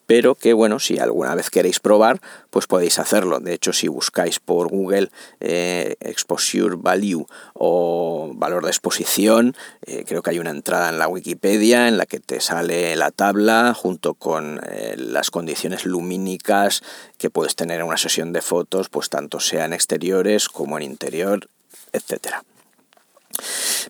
pero 0.10 0.34
que 0.34 0.54
bueno, 0.54 0.80
si 0.80 0.98
alguna 0.98 1.36
vez 1.36 1.52
queréis 1.52 1.80
probar, 1.80 2.20
pues 2.50 2.66
podéis 2.66 2.98
hacerlo. 2.98 3.40
De 3.40 3.54
hecho, 3.54 3.74
si 3.74 3.88
buscáis 3.88 4.40
por 4.40 4.68
Google 4.68 5.12
eh, 5.40 5.98
Exposure 6.00 6.78
Value 6.80 7.28
o 7.54 8.32
valor 8.34 8.64
de 8.64 8.72
exposición, 8.72 9.56
eh, 9.86 10.06
creo 10.08 10.24
que 10.24 10.32
hay 10.32 10.40
una 10.40 10.50
entrada 10.50 10.90
en 10.90 10.98
la 10.98 11.08
Wikipedia 11.08 11.88
en 11.88 11.98
la 11.98 12.08
que 12.08 12.20
te 12.20 12.42
sale 12.42 12.96
la 12.96 13.12
tabla 13.12 13.76
junto 13.76 14.16
con 14.16 14.60
eh, 14.68 14.96
las 14.98 15.30
condiciones 15.30 15.86
lumínicas 15.86 16.82
que 17.20 17.30
puedes 17.30 17.56
tener 17.56 17.82
en 17.82 17.86
una 17.86 17.98
sesión 17.98 18.34
de 18.34 18.42
fotos, 18.42 18.90
pues 18.90 19.10
tanto 19.10 19.40
sea 19.40 19.66
en 19.66 19.74
exteriores 19.74 20.50
como 20.50 20.78
en 20.78 20.86
interior, 20.86 21.48
etcétera. 21.94 22.44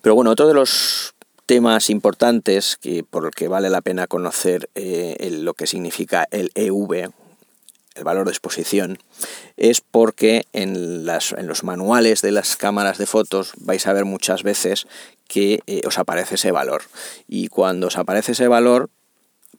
Pero 0.02 0.14
bueno, 0.14 0.32
otro 0.32 0.46
de 0.46 0.52
los 0.52 1.14
temas 1.50 1.90
importantes 1.90 2.78
que, 2.80 3.02
por 3.02 3.26
el 3.26 3.32
que 3.32 3.48
vale 3.48 3.70
la 3.70 3.80
pena 3.80 4.06
conocer 4.06 4.70
eh, 4.76 5.30
lo 5.32 5.54
que 5.54 5.66
significa 5.66 6.28
el 6.30 6.52
EV, 6.54 7.10
el 7.96 8.04
valor 8.04 8.26
de 8.26 8.30
exposición, 8.30 8.98
es 9.56 9.80
porque 9.80 10.44
en, 10.52 11.04
las, 11.04 11.32
en, 11.32 11.48
los 11.48 11.64
manuales 11.64 12.22
de 12.22 12.30
las 12.30 12.54
cámaras 12.54 12.98
de 12.98 13.06
fotos 13.06 13.50
vais 13.56 13.84
a 13.88 13.92
ver 13.92 14.04
muchas 14.04 14.44
veces 14.44 14.86
que 15.26 15.58
eh, 15.66 15.80
os 15.84 15.98
aparece 15.98 16.36
ese 16.36 16.52
valor. 16.52 16.82
Y 17.26 17.48
cuando 17.48 17.88
os 17.88 17.98
aparece 17.98 18.30
ese 18.30 18.46
valor, 18.46 18.88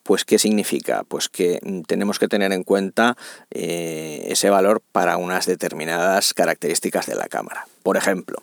pues 0.03 0.24
¿qué 0.24 0.39
significa? 0.39 1.03
Pues 1.05 1.27
que 1.27 1.60
tenemos 1.88 2.19
que 2.19 2.29
tener 2.29 2.53
en 2.53 2.63
cuenta 2.63 3.17
eh, 3.50 4.27
ese 4.29 4.50
valor 4.50 4.81
para 4.93 5.17
unas 5.17 5.45
determinadas 5.45 6.33
características 6.33 7.05
de 7.05 7.15
la 7.15 7.27
cámara. 7.27 7.67
Por 7.83 7.98
ejemplo, 7.98 8.41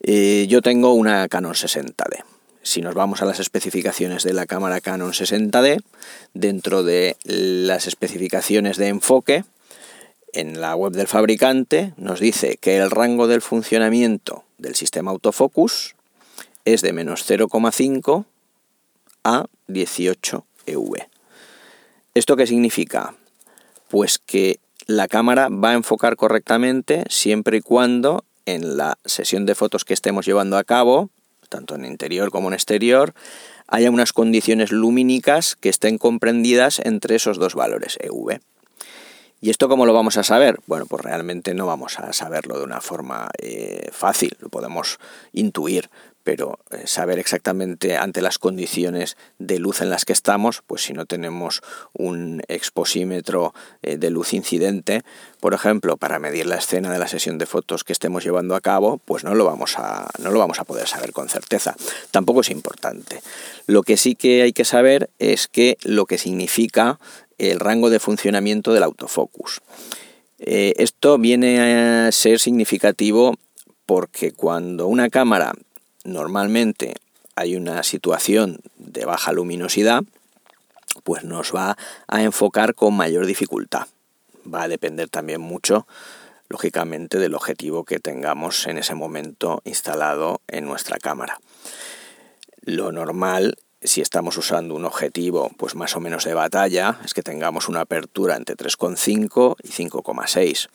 eh, 0.00 0.46
yo 0.48 0.62
tengo 0.62 0.94
una 0.94 1.28
Canon 1.28 1.54
60D. 1.54 2.24
Si 2.62 2.80
nos 2.80 2.94
vamos 2.94 3.20
a 3.20 3.26
las 3.26 3.40
especificaciones 3.40 4.22
de 4.22 4.32
la 4.32 4.46
cámara 4.46 4.80
Canon 4.80 5.12
60D, 5.12 5.82
dentro 6.32 6.82
de 6.82 7.16
las 7.24 7.86
especificaciones 7.86 8.78
de 8.78 8.88
enfoque, 8.88 9.44
en 10.32 10.60
la 10.60 10.74
web 10.74 10.92
del 10.92 11.06
fabricante 11.06 11.94
nos 11.96 12.20
dice 12.20 12.56
que 12.60 12.76
el 12.78 12.90
rango 12.90 13.28
del 13.28 13.42
funcionamiento 13.42 14.44
del 14.58 14.74
sistema 14.74 15.10
autofocus 15.10 15.94
es 16.64 16.82
de 16.82 16.92
menos 16.92 17.28
0,5 17.28 18.24
a 19.22 19.46
18 19.68 20.46
EV. 20.66 21.06
¿Esto 22.14 22.36
qué 22.36 22.46
significa? 22.46 23.14
Pues 23.88 24.18
que 24.18 24.58
la 24.86 25.08
cámara 25.08 25.48
va 25.48 25.70
a 25.70 25.74
enfocar 25.74 26.16
correctamente 26.16 27.04
siempre 27.08 27.58
y 27.58 27.60
cuando 27.60 28.24
en 28.46 28.76
la 28.76 28.98
sesión 29.04 29.46
de 29.46 29.54
fotos 29.54 29.84
que 29.84 29.94
estemos 29.94 30.26
llevando 30.26 30.56
a 30.56 30.64
cabo, 30.64 31.10
tanto 31.48 31.74
en 31.74 31.84
interior 31.84 32.30
como 32.30 32.48
en 32.48 32.54
exterior, 32.54 33.14
haya 33.66 33.90
unas 33.90 34.12
condiciones 34.12 34.72
lumínicas 34.72 35.56
que 35.56 35.68
estén 35.68 35.98
comprendidas 35.98 36.80
entre 36.84 37.16
esos 37.16 37.38
dos 37.38 37.54
valores 37.54 37.98
EV. 38.00 38.40
¿Y 39.40 39.50
esto 39.50 39.68
cómo 39.68 39.84
lo 39.84 39.92
vamos 39.92 40.16
a 40.16 40.22
saber? 40.22 40.58
Bueno, 40.66 40.86
pues 40.86 41.04
realmente 41.04 41.52
no 41.52 41.66
vamos 41.66 41.98
a 41.98 42.12
saberlo 42.14 42.58
de 42.58 42.64
una 42.64 42.80
forma 42.80 43.28
eh, 43.38 43.90
fácil, 43.92 44.36
lo 44.40 44.48
podemos 44.48 44.98
intuir, 45.32 45.90
pero 46.24 46.58
eh, 46.70 46.86
saber 46.86 47.18
exactamente 47.18 47.96
ante 47.96 48.22
las 48.22 48.38
condiciones 48.38 49.16
de 49.38 49.58
luz 49.58 49.82
en 49.82 49.90
las 49.90 50.04
que 50.04 50.12
estamos, 50.12 50.62
pues 50.66 50.82
si 50.82 50.94
no 50.94 51.06
tenemos 51.06 51.62
un 51.92 52.42
exposímetro 52.48 53.54
eh, 53.82 53.98
de 53.98 54.10
luz 54.10 54.32
incidente, 54.32 55.02
por 55.38 55.54
ejemplo, 55.54 55.96
para 55.96 56.18
medir 56.18 56.46
la 56.46 56.56
escena 56.56 56.90
de 56.90 56.98
la 56.98 57.06
sesión 57.06 57.38
de 57.38 57.46
fotos 57.46 57.84
que 57.84 57.92
estemos 57.92 58.24
llevando 58.24 58.56
a 58.56 58.60
cabo, 58.60 58.98
pues 59.04 59.22
no 59.22 59.34
lo 59.34 59.44
vamos 59.44 59.78
a, 59.78 60.10
no 60.18 60.30
lo 60.30 60.38
vamos 60.38 60.58
a 60.58 60.64
poder 60.64 60.88
saber 60.88 61.12
con 61.12 61.28
certeza. 61.28 61.76
Tampoco 62.10 62.40
es 62.40 62.50
importante. 62.50 63.20
Lo 63.66 63.82
que 63.82 63.96
sí 63.96 64.14
que 64.14 64.42
hay 64.42 64.52
que 64.52 64.64
saber 64.64 65.10
es 65.18 65.46
que 65.46 65.76
lo 65.82 66.06
que 66.06 66.18
significa 66.18 66.98
el 67.38 67.60
rango 67.60 67.90
de 67.90 68.00
funcionamiento 68.00 68.72
del 68.72 68.84
autofocus. 68.84 69.60
Eh, 70.38 70.74
esto 70.78 71.18
viene 71.18 72.06
a 72.06 72.12
ser 72.12 72.38
significativo 72.38 73.36
porque 73.86 74.32
cuando 74.32 74.86
una 74.86 75.10
cámara 75.10 75.52
normalmente 76.04 76.94
hay 77.34 77.56
una 77.56 77.82
situación 77.82 78.60
de 78.76 79.04
baja 79.04 79.32
luminosidad, 79.32 80.04
pues 81.02 81.24
nos 81.24 81.54
va 81.54 81.76
a 82.06 82.22
enfocar 82.22 82.74
con 82.74 82.94
mayor 82.94 83.26
dificultad. 83.26 83.88
Va 84.52 84.62
a 84.62 84.68
depender 84.68 85.08
también 85.08 85.40
mucho, 85.40 85.86
lógicamente, 86.48 87.18
del 87.18 87.34
objetivo 87.34 87.84
que 87.84 87.98
tengamos 87.98 88.66
en 88.66 88.78
ese 88.78 88.94
momento 88.94 89.62
instalado 89.64 90.40
en 90.46 90.66
nuestra 90.66 90.98
cámara. 90.98 91.40
Lo 92.60 92.92
normal, 92.92 93.56
si 93.82 94.00
estamos 94.00 94.36
usando 94.36 94.74
un 94.74 94.84
objetivo 94.84 95.50
pues 95.56 95.74
más 95.74 95.96
o 95.96 96.00
menos 96.00 96.24
de 96.24 96.34
batalla, 96.34 97.00
es 97.04 97.14
que 97.14 97.22
tengamos 97.22 97.68
una 97.68 97.80
apertura 97.80 98.36
entre 98.36 98.56
3,5 98.56 99.56
y 99.62 99.68
5,6 99.68 100.68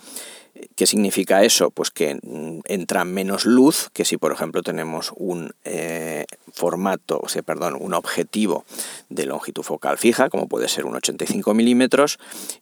¿Qué 0.76 0.86
significa 0.86 1.44
eso? 1.44 1.72
Pues 1.72 1.92
que 1.92 2.16
mm, 2.16 2.62
entra 2.66 3.06
menos 3.06 3.46
luz 3.46 3.90
que 3.94 4.06
si, 4.06 4.18
por 4.18 4.32
ejemplo, 4.32 4.62
tenemos 4.62 5.12
un 5.16 5.54
eh, 5.64 6.26
formato, 6.54 7.20
o 7.22 7.30
sea, 7.30 7.42
perdón, 7.42 7.78
un 7.80 7.94
objetivo 7.94 8.66
de 9.10 9.26
longitud 9.26 9.64
focal 9.64 9.98
fija, 9.98 10.30
como 10.30 10.48
puede 10.48 10.68
ser 10.68 10.86
un 10.86 10.96
85 10.96 11.54
milímetros, 11.54 12.20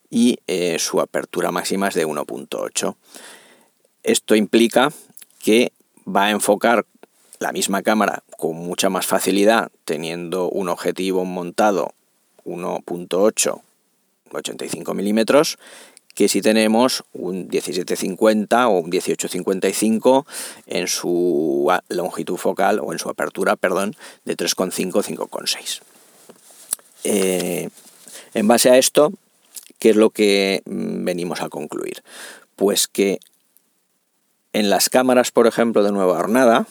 y 0.10 0.40
eh, 0.48 0.78
su 0.80 1.02
apertura 1.02 1.52
máxima 1.52 1.88
es 1.88 1.96
de 1.96 2.06
1.8. 2.06 2.96
Esto 4.04 4.36
implica 4.36 4.92
que 5.40 5.72
va 6.08 6.26
a 6.26 6.32
enfocar 6.32 6.86
la 7.40 7.52
misma 7.52 7.84
cámara 7.84 8.24
con 8.38 8.56
mucha 8.56 8.90
más 8.90 9.06
facilidad, 9.06 9.72
teniendo 9.86 10.50
un 10.50 10.70
objetivo 10.70 11.26
montado 11.26 11.94
1.8 12.46 13.62
85 14.32 14.94
milímetros 14.94 15.58
que 16.18 16.28
si 16.28 16.42
tenemos 16.42 17.04
un 17.14 17.48
1750 17.48 18.70
o 18.70 18.80
un 18.80 18.90
1855 18.90 20.26
en 20.66 20.88
su 20.88 21.72
longitud 21.90 22.38
focal 22.38 22.80
o 22.80 22.92
en 22.92 22.98
su 22.98 23.08
apertura, 23.08 23.56
perdón, 23.56 23.96
de 24.26 24.36
3,5 24.36 25.04
5,6. 25.04 25.82
Eh, 27.04 27.70
en 28.34 28.48
base 28.48 28.72
a 28.72 28.80
esto, 28.80 29.14
¿qué 29.78 29.92
es 29.92 29.96
lo 29.96 30.10
que 30.10 30.64
mm, 30.66 31.06
venimos 31.06 31.42
a 31.42 31.50
concluir? 31.50 32.02
Pues 32.56 32.88
que 32.88 33.20
en 34.54 34.72
las 34.72 34.90
cámaras, 34.90 35.30
por 35.30 35.46
ejemplo, 35.46 35.84
de 35.84 35.92
nueva 35.92 36.18
hornada, 36.18 36.66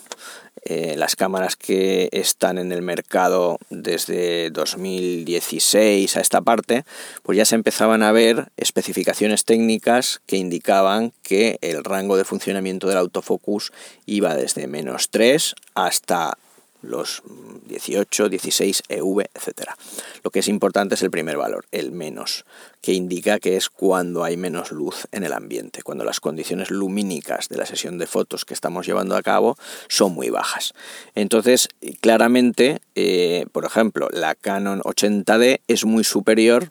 eh, 0.68 0.94
las 0.96 1.14
cámaras 1.14 1.54
que 1.54 2.08
están 2.12 2.58
en 2.58 2.72
el 2.72 2.82
mercado 2.82 3.58
desde 3.70 4.50
2016 4.50 6.16
a 6.16 6.20
esta 6.20 6.40
parte, 6.40 6.84
pues 7.22 7.38
ya 7.38 7.44
se 7.44 7.54
empezaban 7.54 8.02
a 8.02 8.10
ver 8.10 8.48
especificaciones 8.56 9.44
técnicas 9.44 10.20
que 10.26 10.36
indicaban 10.36 11.12
que 11.22 11.58
el 11.60 11.84
rango 11.84 12.16
de 12.16 12.24
funcionamiento 12.24 12.88
del 12.88 12.98
autofocus 12.98 13.72
iba 14.06 14.34
desde 14.34 14.66
menos 14.66 15.10
3 15.10 15.54
hasta 15.74 16.36
los 16.86 17.22
18, 17.66 18.28
16, 18.28 18.82
EV, 18.88 19.20
etc. 19.34 19.70
Lo 20.22 20.30
que 20.30 20.40
es 20.40 20.48
importante 20.48 20.94
es 20.94 21.02
el 21.02 21.10
primer 21.10 21.36
valor, 21.36 21.66
el 21.72 21.92
menos, 21.92 22.44
que 22.80 22.92
indica 22.92 23.38
que 23.38 23.56
es 23.56 23.68
cuando 23.68 24.24
hay 24.24 24.36
menos 24.36 24.70
luz 24.70 25.06
en 25.12 25.24
el 25.24 25.32
ambiente, 25.32 25.82
cuando 25.82 26.04
las 26.04 26.20
condiciones 26.20 26.70
lumínicas 26.70 27.48
de 27.48 27.56
la 27.56 27.66
sesión 27.66 27.98
de 27.98 28.06
fotos 28.06 28.44
que 28.44 28.54
estamos 28.54 28.86
llevando 28.86 29.16
a 29.16 29.22
cabo 29.22 29.56
son 29.88 30.12
muy 30.12 30.30
bajas. 30.30 30.74
Entonces, 31.14 31.68
claramente, 32.00 32.80
eh, 32.94 33.46
por 33.52 33.64
ejemplo, 33.64 34.08
la 34.12 34.34
Canon 34.34 34.80
80D 34.80 35.60
es 35.66 35.84
muy 35.84 36.04
superior 36.04 36.70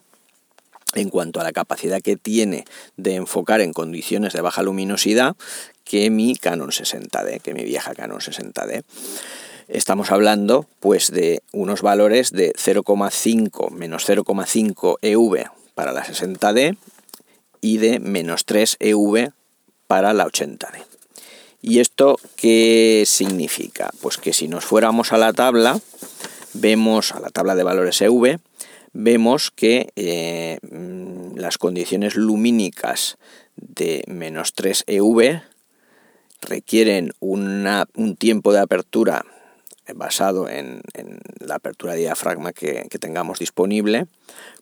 en 0.94 1.10
cuanto 1.10 1.40
a 1.40 1.44
la 1.44 1.52
capacidad 1.52 2.00
que 2.00 2.16
tiene 2.16 2.64
de 2.96 3.16
enfocar 3.16 3.60
en 3.60 3.72
condiciones 3.72 4.32
de 4.32 4.40
baja 4.40 4.62
luminosidad 4.62 5.36
que 5.84 6.10
mi 6.10 6.34
Canon 6.36 6.70
60D, 6.70 7.40
que 7.40 7.54
mi 7.54 7.64
vieja 7.64 7.94
Canon 7.94 8.18
60D 8.18 8.84
estamos 9.68 10.10
hablando 10.10 10.66
pues 10.80 11.10
de 11.10 11.42
unos 11.52 11.82
valores 11.82 12.30
de 12.32 12.52
0,5 12.52 13.70
menos 13.70 14.08
0,5 14.08 14.96
EV 15.02 15.46
para 15.74 15.92
la 15.92 16.04
60D 16.04 16.76
y 17.60 17.78
de 17.78 17.98
menos 17.98 18.44
3 18.44 18.76
EV 18.80 19.32
para 19.86 20.12
la 20.12 20.26
80D. 20.26 20.84
¿Y 21.62 21.80
esto 21.80 22.18
qué 22.36 23.04
significa? 23.06 23.90
Pues 24.00 24.18
que 24.18 24.32
si 24.32 24.48
nos 24.48 24.64
fuéramos 24.64 25.12
a 25.12 25.18
la 25.18 25.32
tabla, 25.32 25.80
vemos 26.52 27.12
a 27.12 27.20
la 27.20 27.30
tabla 27.30 27.54
de 27.54 27.64
valores 27.64 28.00
EV, 28.00 28.38
vemos 28.92 29.50
que 29.50 29.90
eh, 29.96 30.58
las 31.34 31.58
condiciones 31.58 32.14
lumínicas 32.14 33.18
de 33.56 34.04
menos 34.06 34.52
3 34.54 34.84
EV 34.86 35.42
requieren 36.42 37.12
un 37.20 38.16
tiempo 38.16 38.52
de 38.52 38.60
apertura 38.60 39.24
basado 39.94 40.48
en, 40.48 40.82
la 41.38 41.56
apertura 41.56 41.92
de 41.92 42.00
diafragma 42.00 42.52
que, 42.52 42.86
que, 42.90 42.98
tengamos 42.98 43.38
disponible, 43.38 44.06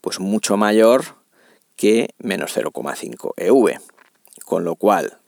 pues 0.00 0.20
mucho 0.20 0.56
mayor 0.56 1.04
que 1.76 2.10
menos 2.18 2.56
0,5 2.56 3.32
EV. 3.36 3.80
Con 4.44 4.64
lo 4.64 4.76
cual 4.76 5.18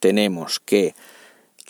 tenemos 0.00 0.60
que 0.60 0.94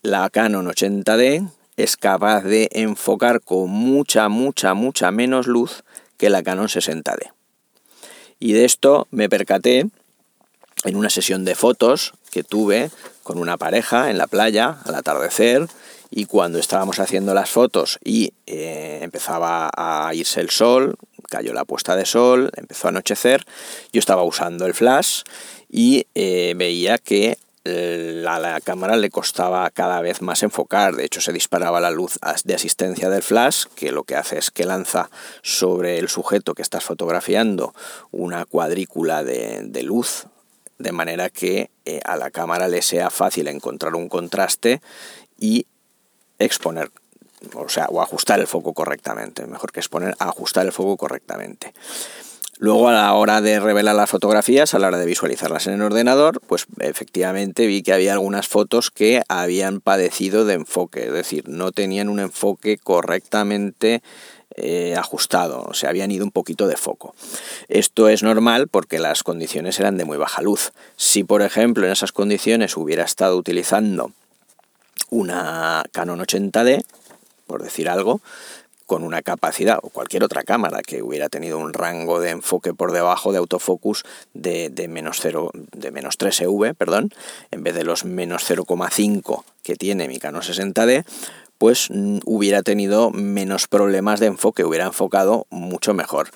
la 0.02 0.28
Canon 0.30 0.66
80D 0.66 1.48
es 1.76 1.96
capaz 1.96 2.42
de 2.42 2.68
enfocar 2.72 3.40
con 3.40 3.70
mucha, 3.70 4.28
mucha, 4.28 4.74
mucha 4.74 5.10
menos 5.10 5.46
luz 5.46 5.84
que 6.16 6.30
la 6.30 6.42
Canon 6.42 6.68
60D. 6.68 7.32
Y 8.38 8.52
de 8.52 8.64
esto 8.64 9.06
me 9.10 9.28
percaté 9.28 9.86
en 10.84 10.96
una 10.96 11.10
sesión 11.10 11.44
de 11.44 11.54
fotos 11.54 12.14
que 12.30 12.42
tuve 12.42 12.90
con 13.22 13.38
una 13.38 13.56
pareja 13.56 14.10
en 14.10 14.18
la 14.18 14.26
playa 14.26 14.78
al 14.84 14.96
atardecer 14.96 15.68
y 16.14 16.26
cuando 16.26 16.58
estábamos 16.58 17.00
haciendo 17.00 17.32
las 17.32 17.50
fotos 17.50 17.98
y 18.04 18.34
eh, 18.46 19.00
empezaba 19.02 19.70
a 19.74 20.14
irse 20.14 20.40
el 20.40 20.50
sol, 20.50 20.96
cayó 21.30 21.54
la 21.54 21.64
puesta 21.64 21.96
de 21.96 22.04
sol, 22.04 22.50
empezó 22.56 22.86
a 22.86 22.90
anochecer, 22.90 23.44
yo 23.92 23.98
estaba 23.98 24.22
usando 24.22 24.66
el 24.66 24.74
flash 24.74 25.22
y 25.70 26.06
eh, 26.14 26.52
veía 26.56 26.98
que 26.98 27.38
eh, 27.64 28.24
a 28.28 28.38
la 28.38 28.60
cámara 28.60 28.96
le 28.96 29.08
costaba 29.08 29.70
cada 29.70 30.02
vez 30.02 30.20
más 30.20 30.42
enfocar, 30.42 30.96
de 30.96 31.04
hecho 31.04 31.20
se 31.20 31.32
disparaba 31.32 31.80
la 31.80 31.90
luz 31.90 32.18
de 32.44 32.54
asistencia 32.54 33.08
del 33.08 33.22
flash, 33.22 33.64
que 33.74 33.92
lo 33.92 34.02
que 34.02 34.16
hace 34.16 34.36
es 34.36 34.50
que 34.50 34.66
lanza 34.66 35.10
sobre 35.42 35.98
el 35.98 36.08
sujeto 36.08 36.54
que 36.54 36.62
estás 36.62 36.84
fotografiando 36.84 37.72
una 38.10 38.44
cuadrícula 38.44 39.24
de, 39.24 39.82
luz, 39.84 40.26
de 40.78 40.92
manera 40.92 41.30
que 41.30 41.70
eh, 41.84 42.00
a 42.04 42.16
la 42.16 42.30
cámara 42.30 42.68
le 42.68 42.82
sea 42.82 43.10
fácil 43.10 43.46
encontrar 43.46 43.94
un 43.94 44.08
contraste 44.08 44.82
y 45.38 45.66
exponer, 46.44 46.90
o 47.54 47.68
sea, 47.68 47.86
o 47.90 48.02
ajustar 48.02 48.40
el 48.40 48.46
foco 48.46 48.72
correctamente, 48.72 49.46
mejor 49.46 49.72
que 49.72 49.80
exponer, 49.80 50.14
ajustar 50.18 50.66
el 50.66 50.72
foco 50.72 50.96
correctamente. 50.96 51.72
Luego 52.58 52.88
a 52.88 52.92
la 52.92 53.12
hora 53.14 53.40
de 53.40 53.58
revelar 53.58 53.96
las 53.96 54.08
fotografías, 54.08 54.72
a 54.72 54.78
la 54.78 54.86
hora 54.86 54.98
de 54.98 55.06
visualizarlas 55.06 55.66
en 55.66 55.74
el 55.74 55.82
ordenador, 55.82 56.40
pues 56.46 56.66
efectivamente 56.78 57.66
vi 57.66 57.82
que 57.82 57.92
había 57.92 58.12
algunas 58.12 58.46
fotos 58.46 58.92
que 58.92 59.22
habían 59.28 59.80
padecido 59.80 60.44
de 60.44 60.54
enfoque, 60.54 61.06
es 61.06 61.12
decir, 61.12 61.48
no 61.48 61.72
tenían 61.72 62.08
un 62.08 62.20
enfoque 62.20 62.78
correctamente 62.78 64.00
eh, 64.54 64.94
ajustado, 64.96 65.62
o 65.62 65.74
sea, 65.74 65.88
habían 65.88 66.10
ido 66.12 66.24
un 66.24 66.30
poquito 66.30 66.68
de 66.68 66.76
foco. 66.76 67.14
Esto 67.68 68.08
es 68.08 68.22
normal 68.22 68.68
porque 68.68 68.98
las 68.98 69.22
condiciones 69.22 69.80
eran 69.80 69.96
de 69.96 70.04
muy 70.04 70.18
baja 70.18 70.42
luz. 70.42 70.72
Si, 70.96 71.24
por 71.24 71.42
ejemplo, 71.42 71.86
en 71.86 71.92
esas 71.92 72.12
condiciones 72.12 72.76
hubiera 72.76 73.02
estado 73.02 73.36
utilizando 73.36 74.12
una 75.10 75.84
Canon 75.92 76.20
80D, 76.20 76.84
por 77.46 77.62
decir 77.62 77.88
algo, 77.88 78.20
con 78.86 79.04
una 79.04 79.22
capacidad 79.22 79.78
o 79.82 79.88
cualquier 79.88 80.22
otra 80.22 80.42
cámara 80.42 80.82
que 80.82 81.02
hubiera 81.02 81.28
tenido 81.28 81.58
un 81.58 81.72
rango 81.72 82.20
de 82.20 82.30
enfoque 82.30 82.74
por 82.74 82.92
debajo 82.92 83.32
de 83.32 83.38
autofocus 83.38 84.04
de, 84.34 84.70
menos 84.88 85.18
0, 85.20 85.50
de 85.54 85.90
menos 85.90 86.18
3 86.18 86.42
EV, 86.42 86.74
perdón, 86.74 87.10
en 87.50 87.62
vez 87.62 87.74
de 87.74 87.84
los 87.84 88.04
menos 88.04 88.44
0,5 88.50 89.44
que 89.62 89.76
tiene 89.76 90.08
mi 90.08 90.18
Canon 90.18 90.42
60D, 90.42 91.04
pues 91.56 91.88
mm, 91.90 92.18
hubiera 92.26 92.62
tenido 92.62 93.10
menos 93.10 93.66
problemas 93.66 94.20
de 94.20 94.26
enfoque, 94.26 94.64
hubiera 94.64 94.84
enfocado 94.84 95.46
mucho 95.48 95.94
mejor. 95.94 96.28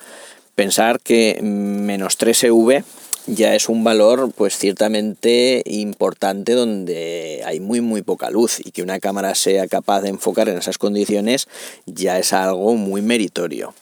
Pensar 0.55 0.99
que 0.99 1.39
menos 1.43 2.17
3 2.17 2.45
EV 2.45 2.83
ya 3.27 3.53
es 3.55 3.69
un 3.69 3.83
valor 3.83 4.31
pues 4.35 4.57
ciertamente 4.57 5.61
importante 5.65 6.53
donde 6.53 7.43
hay 7.45 7.59
muy 7.59 7.81
muy 7.81 8.01
poca 8.01 8.29
luz 8.29 8.59
y 8.65 8.71
que 8.71 8.81
una 8.81 8.99
cámara 8.99 9.35
sea 9.35 9.67
capaz 9.67 10.01
de 10.01 10.09
enfocar 10.09 10.47
en 10.49 10.57
esas 10.57 10.77
condiciones 10.77 11.47
ya 11.85 12.17
es 12.17 12.33
algo 12.33 12.75
muy 12.75 13.01
meritorio. 13.01 13.73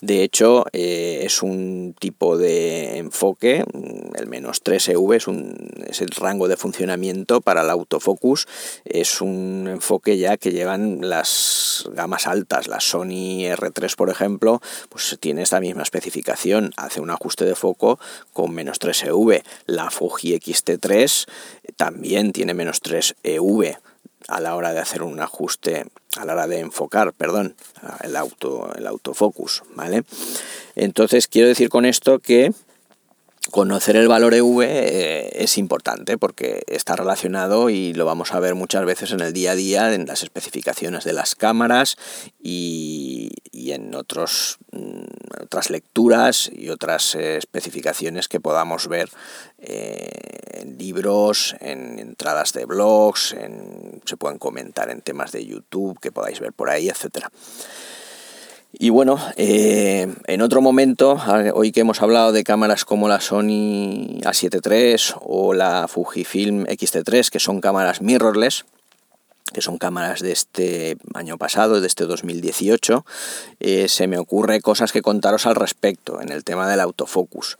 De 0.00 0.22
hecho, 0.22 0.64
eh, 0.72 1.20
es 1.24 1.42
un 1.42 1.94
tipo 1.98 2.38
de 2.38 2.96
enfoque, 2.96 3.64
el 4.14 4.26
menos 4.28 4.64
3EV 4.64 5.16
es, 5.16 5.28
un, 5.28 5.54
es 5.86 6.00
el 6.00 6.08
rango 6.08 6.48
de 6.48 6.56
funcionamiento 6.56 7.42
para 7.42 7.60
el 7.60 7.68
autofocus, 7.68 8.48
es 8.84 9.20
un 9.20 9.68
enfoque 9.68 10.16
ya 10.16 10.38
que 10.38 10.52
llevan 10.52 11.00
las 11.02 11.86
gamas 11.92 12.26
altas, 12.26 12.66
la 12.66 12.80
Sony 12.80 13.44
R3 13.54 13.94
por 13.94 14.08
ejemplo, 14.08 14.62
pues 14.88 15.18
tiene 15.20 15.42
esta 15.42 15.60
misma 15.60 15.82
especificación, 15.82 16.72
hace 16.78 17.02
un 17.02 17.10
ajuste 17.10 17.44
de 17.44 17.54
foco 17.54 17.98
con 18.32 18.54
menos 18.54 18.80
3EV, 18.80 19.42
la 19.66 19.90
Fuji 19.90 20.32
X-T3 20.34 21.28
también 21.76 22.32
tiene 22.32 22.54
menos 22.54 22.82
3EV 22.82 23.78
a 24.30 24.40
la 24.40 24.54
hora 24.54 24.72
de 24.72 24.78
hacer 24.78 25.02
un 25.02 25.20
ajuste, 25.20 25.86
a 26.16 26.24
la 26.24 26.34
hora 26.34 26.46
de 26.46 26.60
enfocar, 26.60 27.12
perdón, 27.12 27.56
el, 28.02 28.16
auto, 28.16 28.72
el 28.76 28.86
autofocus, 28.86 29.64
¿vale? 29.74 30.04
Entonces 30.76 31.26
quiero 31.26 31.48
decir 31.48 31.68
con 31.68 31.84
esto 31.84 32.20
que 32.20 32.52
conocer 33.50 33.96
el 33.96 34.06
valor 34.06 34.34
EV 34.34 34.62
eh, 34.62 35.30
es 35.42 35.58
importante 35.58 36.18
porque 36.18 36.62
está 36.66 36.94
relacionado 36.94 37.70
y 37.70 37.94
lo 37.94 38.04
vamos 38.04 38.32
a 38.32 38.40
ver 38.40 38.54
muchas 38.54 38.84
veces 38.84 39.12
en 39.12 39.20
el 39.20 39.32
día 39.32 39.52
a 39.52 39.54
día 39.56 39.94
en 39.94 40.06
las 40.06 40.22
especificaciones 40.22 41.04
de 41.04 41.12
las 41.12 41.34
cámaras 41.34 41.96
y, 42.40 43.32
en 43.52 43.94
otros, 43.94 44.58
mm, 44.72 45.42
otras 45.42 45.70
lecturas 45.70 46.50
y 46.52 46.68
otras 46.68 47.14
eh, 47.14 47.36
especificaciones 47.36 48.28
que 48.28 48.40
podamos 48.40 48.88
ver 48.88 49.08
en 49.60 50.78
libros, 50.78 51.56
en 51.60 51.98
entradas 51.98 52.52
de 52.52 52.64
blogs, 52.64 53.32
en, 53.32 54.00
se 54.04 54.16
pueden 54.16 54.38
comentar 54.38 54.90
en 54.90 55.00
temas 55.00 55.32
de 55.32 55.44
YouTube 55.44 55.98
que 56.00 56.12
podáis 56.12 56.40
ver 56.40 56.52
por 56.52 56.70
ahí, 56.70 56.88
etcétera. 56.88 57.30
Y 58.72 58.90
bueno, 58.90 59.18
eh, 59.36 60.14
en 60.26 60.42
otro 60.42 60.60
momento, 60.60 61.20
hoy 61.54 61.72
que 61.72 61.80
hemos 61.80 62.02
hablado 62.02 62.32
de 62.32 62.44
cámaras 62.44 62.84
como 62.84 63.08
la 63.08 63.20
Sony 63.20 64.20
A7 64.22 64.60
III 64.64 65.20
o 65.22 65.54
la 65.54 65.88
Fujifilm 65.88 66.66
X-T3, 66.68 67.30
que 67.30 67.40
son 67.40 67.60
cámaras 67.60 68.00
mirrorless, 68.00 68.64
que 69.52 69.60
son 69.60 69.78
cámaras 69.78 70.20
de 70.20 70.30
este 70.30 70.96
año 71.14 71.36
pasado, 71.36 71.80
de 71.80 71.86
este 71.88 72.04
2018, 72.04 73.04
eh, 73.58 73.88
se 73.88 74.06
me 74.06 74.18
ocurre 74.18 74.60
cosas 74.60 74.92
que 74.92 75.02
contaros 75.02 75.46
al 75.46 75.56
respecto 75.56 76.20
en 76.20 76.30
el 76.30 76.44
tema 76.44 76.68
del 76.68 76.78
autofocus. 76.78 77.58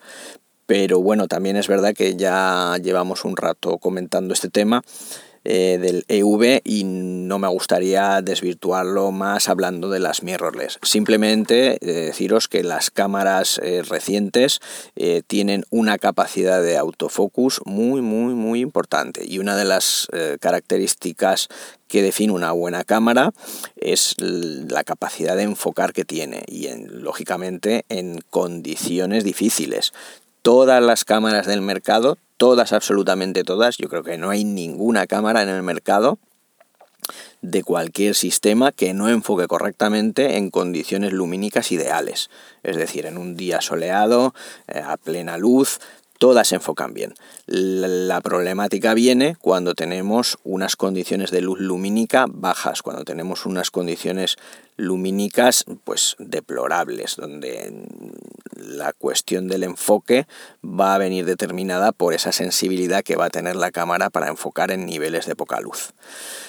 Pero 0.70 1.00
bueno, 1.00 1.26
también 1.26 1.56
es 1.56 1.66
verdad 1.66 1.94
que 1.94 2.14
ya 2.14 2.76
llevamos 2.80 3.24
un 3.24 3.36
rato 3.36 3.78
comentando 3.78 4.32
este 4.32 4.50
tema 4.50 4.84
eh, 5.42 5.78
del 5.80 6.04
EV 6.06 6.60
y 6.62 6.84
no 6.84 7.40
me 7.40 7.48
gustaría 7.48 8.22
desvirtuarlo 8.22 9.10
más 9.10 9.48
hablando 9.48 9.90
de 9.90 9.98
las 9.98 10.22
mirrorless. 10.22 10.78
Simplemente 10.82 11.78
eh, 11.80 12.06
deciros 12.06 12.46
que 12.46 12.62
las 12.62 12.92
cámaras 12.92 13.58
eh, 13.64 13.82
recientes 13.82 14.60
tienen 15.26 15.64
una 15.70 15.98
capacidad 15.98 16.62
de 16.62 16.76
autofocus 16.76 17.62
muy 17.64 18.02
muy 18.02 18.34
muy 18.34 18.60
importante 18.60 19.24
y 19.26 19.38
una 19.38 19.56
de 19.56 19.64
las 19.64 20.08
características 20.40 21.48
que 21.88 22.02
define 22.02 22.32
una 22.32 22.52
buena 22.52 22.84
cámara 22.84 23.32
es 23.76 24.14
la 24.18 24.84
capacidad 24.84 25.36
de 25.36 25.42
enfocar 25.42 25.92
que 25.92 26.04
tiene 26.04 26.44
y 26.46 26.68
lógicamente 26.86 27.84
en 27.88 28.20
condiciones 28.30 29.24
difíciles 29.24 29.92
todas 30.42 30.82
las 30.82 31.04
cámaras 31.04 31.46
del 31.46 31.60
mercado, 31.60 32.18
todas, 32.36 32.72
absolutamente 32.72 33.44
todas, 33.44 33.76
yo 33.76 33.88
creo 33.88 34.02
que 34.02 34.18
no 34.18 34.30
hay 34.30 34.44
ninguna 34.44 35.06
cámara 35.06 35.42
en 35.42 35.48
el 35.48 35.62
mercado 35.62 36.18
de 37.42 37.62
cualquier 37.62 38.14
sistema 38.14 38.72
que 38.72 38.92
no 38.92 39.08
enfoque 39.08 39.46
correctamente 39.46 40.36
en 40.36 40.50
condiciones 40.50 41.12
lumínicas 41.12 41.72
ideales, 41.72 42.30
es 42.62 42.76
decir, 42.76 43.06
en 43.06 43.18
un 43.18 43.36
día 43.36 43.60
soleado, 43.60 44.34
eh, 44.68 44.82
a 44.84 44.96
plena 44.96 45.38
luz, 45.38 45.80
todas 46.20 46.52
enfocan 46.52 46.92
bien. 46.92 47.14
La 47.46 48.20
problemática 48.20 48.92
viene 48.92 49.36
cuando 49.40 49.74
tenemos 49.74 50.38
unas 50.44 50.76
condiciones 50.76 51.30
de 51.30 51.40
luz 51.40 51.58
lumínica 51.58 52.26
bajas, 52.28 52.82
cuando 52.82 53.04
tenemos 53.04 53.46
unas 53.46 53.70
condiciones 53.70 54.36
lumínicas 54.76 55.64
pues 55.84 56.16
deplorables, 56.18 57.16
donde 57.16 57.72
la 58.60 58.92
cuestión 58.92 59.48
del 59.48 59.64
enfoque 59.64 60.26
va 60.64 60.94
a 60.94 60.98
venir 60.98 61.24
determinada 61.24 61.92
por 61.92 62.14
esa 62.14 62.32
sensibilidad 62.32 63.02
que 63.02 63.16
va 63.16 63.26
a 63.26 63.30
tener 63.30 63.56
la 63.56 63.70
cámara 63.70 64.10
para 64.10 64.28
enfocar 64.28 64.70
en 64.70 64.86
niveles 64.86 65.26
de 65.26 65.36
poca 65.36 65.60
luz. 65.60 65.92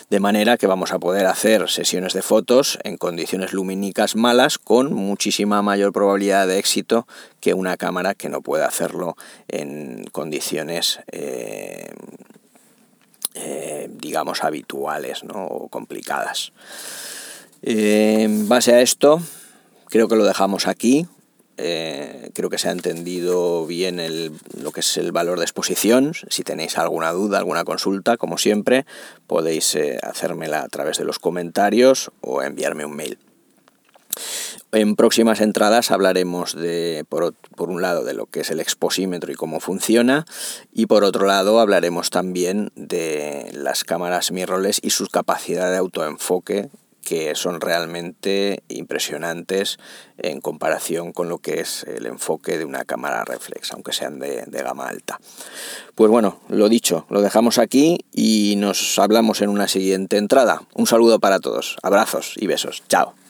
De 0.10 0.20
manera 0.20 0.58
que 0.58 0.68
vamos 0.68 0.92
a 0.92 1.00
poder 1.00 1.26
hacer 1.26 1.70
sesiones 1.70 2.14
de 2.14 2.22
fotos 2.22 2.80
en 2.84 2.98
condiciones 2.98 3.54
lumínicas 3.54 4.16
malas 4.16 4.58
con 4.58 4.94
muchísima 4.94 5.62
mayor 5.62 5.94
probabilidad 5.94 6.48
de 6.48 6.60
éxito 6.60 7.08
que 7.40 7.54
una 7.54 7.78
cámara 7.78 8.14
que 8.14 8.30
no 8.30 8.42
puede 8.42 8.66
hacerlo 8.66 9.16
en 9.48 10.06
condiciones 10.12 11.00
eh, 11.12 11.94
eh, 13.34 13.90
digamos 13.90 14.44
habituales 14.44 15.24
o 15.34 15.70
complicadas. 15.70 16.52
Eh, 17.62 18.24
en 18.24 18.50
base 18.50 18.74
a 18.74 18.82
esto, 18.82 19.22
creo 19.86 20.10
que 20.10 20.18
lo 20.18 20.26
dejamos 20.26 20.68
aquí 20.68 21.08
eh, 21.58 22.32
creo 22.34 22.50
que 22.50 22.58
se 22.58 22.70
ha 22.70 22.72
entendido 22.72 23.66
bien 23.66 24.00
el, 24.00 24.32
lo 24.62 24.72
que 24.72 24.80
es 24.80 24.98
el 24.98 25.12
valor 25.12 25.38
de 25.38 25.46
exposición. 25.46 26.14
Si 26.30 26.44
tenéis 26.44 26.78
alguna 26.78 27.12
duda, 27.12 27.38
alguna 27.38 27.64
consulta, 27.64 28.18
como 28.18 28.38
siempre, 28.38 28.86
podéis 29.28 29.76
eh, 29.76 30.00
hacérmela 30.02 30.62
a 30.62 30.68
través 30.68 30.98
de 30.98 31.06
los 31.06 31.20
comentarios 31.20 32.12
o 32.22 32.42
enviarme 32.42 32.86
un 32.86 32.96
mail. 32.96 33.18
En 34.74 34.96
próximas 34.96 35.42
entradas 35.42 35.92
hablaremos 35.92 36.56
de, 36.56 37.06
por, 37.10 37.34
un 37.58 37.82
lado, 37.82 38.06
de 38.06 38.14
lo 38.14 38.26
que 38.26 38.42
es 38.42 38.52
el 38.52 38.62
exposímetro 38.62 39.32
y 39.32 39.36
cómo 39.36 39.60
funciona, 39.60 40.26
y 40.72 40.86
por 40.86 41.04
otro 41.04 41.26
lado 41.26 41.60
hablaremos 41.60 42.10
también 42.10 42.72
de 42.76 43.52
las 43.54 43.84
cámaras 43.84 44.32
mirrorless 44.32 44.80
y 44.82 44.92
su 44.92 45.08
capacidad 45.08 45.70
de 45.72 45.78
autoenfoque 45.78 46.70
que 47.04 47.36
son 47.36 47.62
realmente 47.62 48.64
impresionantes 48.68 49.80
en 50.18 50.42
comparación 50.42 51.14
con 51.14 51.30
lo 51.30 51.40
que 51.40 51.60
es 51.60 51.84
el 51.84 52.06
enfoque 52.06 52.58
de 52.58 52.66
una 52.66 52.86
cámara 52.86 53.26
reflex, 53.26 53.72
aunque 53.74 53.94
sean 53.94 54.20
de, 54.20 54.44
de, 54.46 54.64
gama 54.64 54.88
alta. 54.88 55.20
Pues 55.96 56.12
bueno, 56.12 56.40
lo 56.48 56.70
dicho, 56.70 57.06
lo 57.10 57.22
dejamos 57.22 57.58
aquí 57.58 58.00
y 58.14 58.56
nos 58.58 59.00
hablamos 59.00 59.42
en 59.42 59.50
una 59.50 59.68
siguiente 59.68 60.18
entrada. 60.18 60.62
Un 60.74 60.88
saludo 60.88 61.20
para 61.20 61.40
todos, 61.40 61.78
abrazos 61.82 62.34
y 62.38 62.48
besos. 62.48 62.84
Chao. 62.88 63.21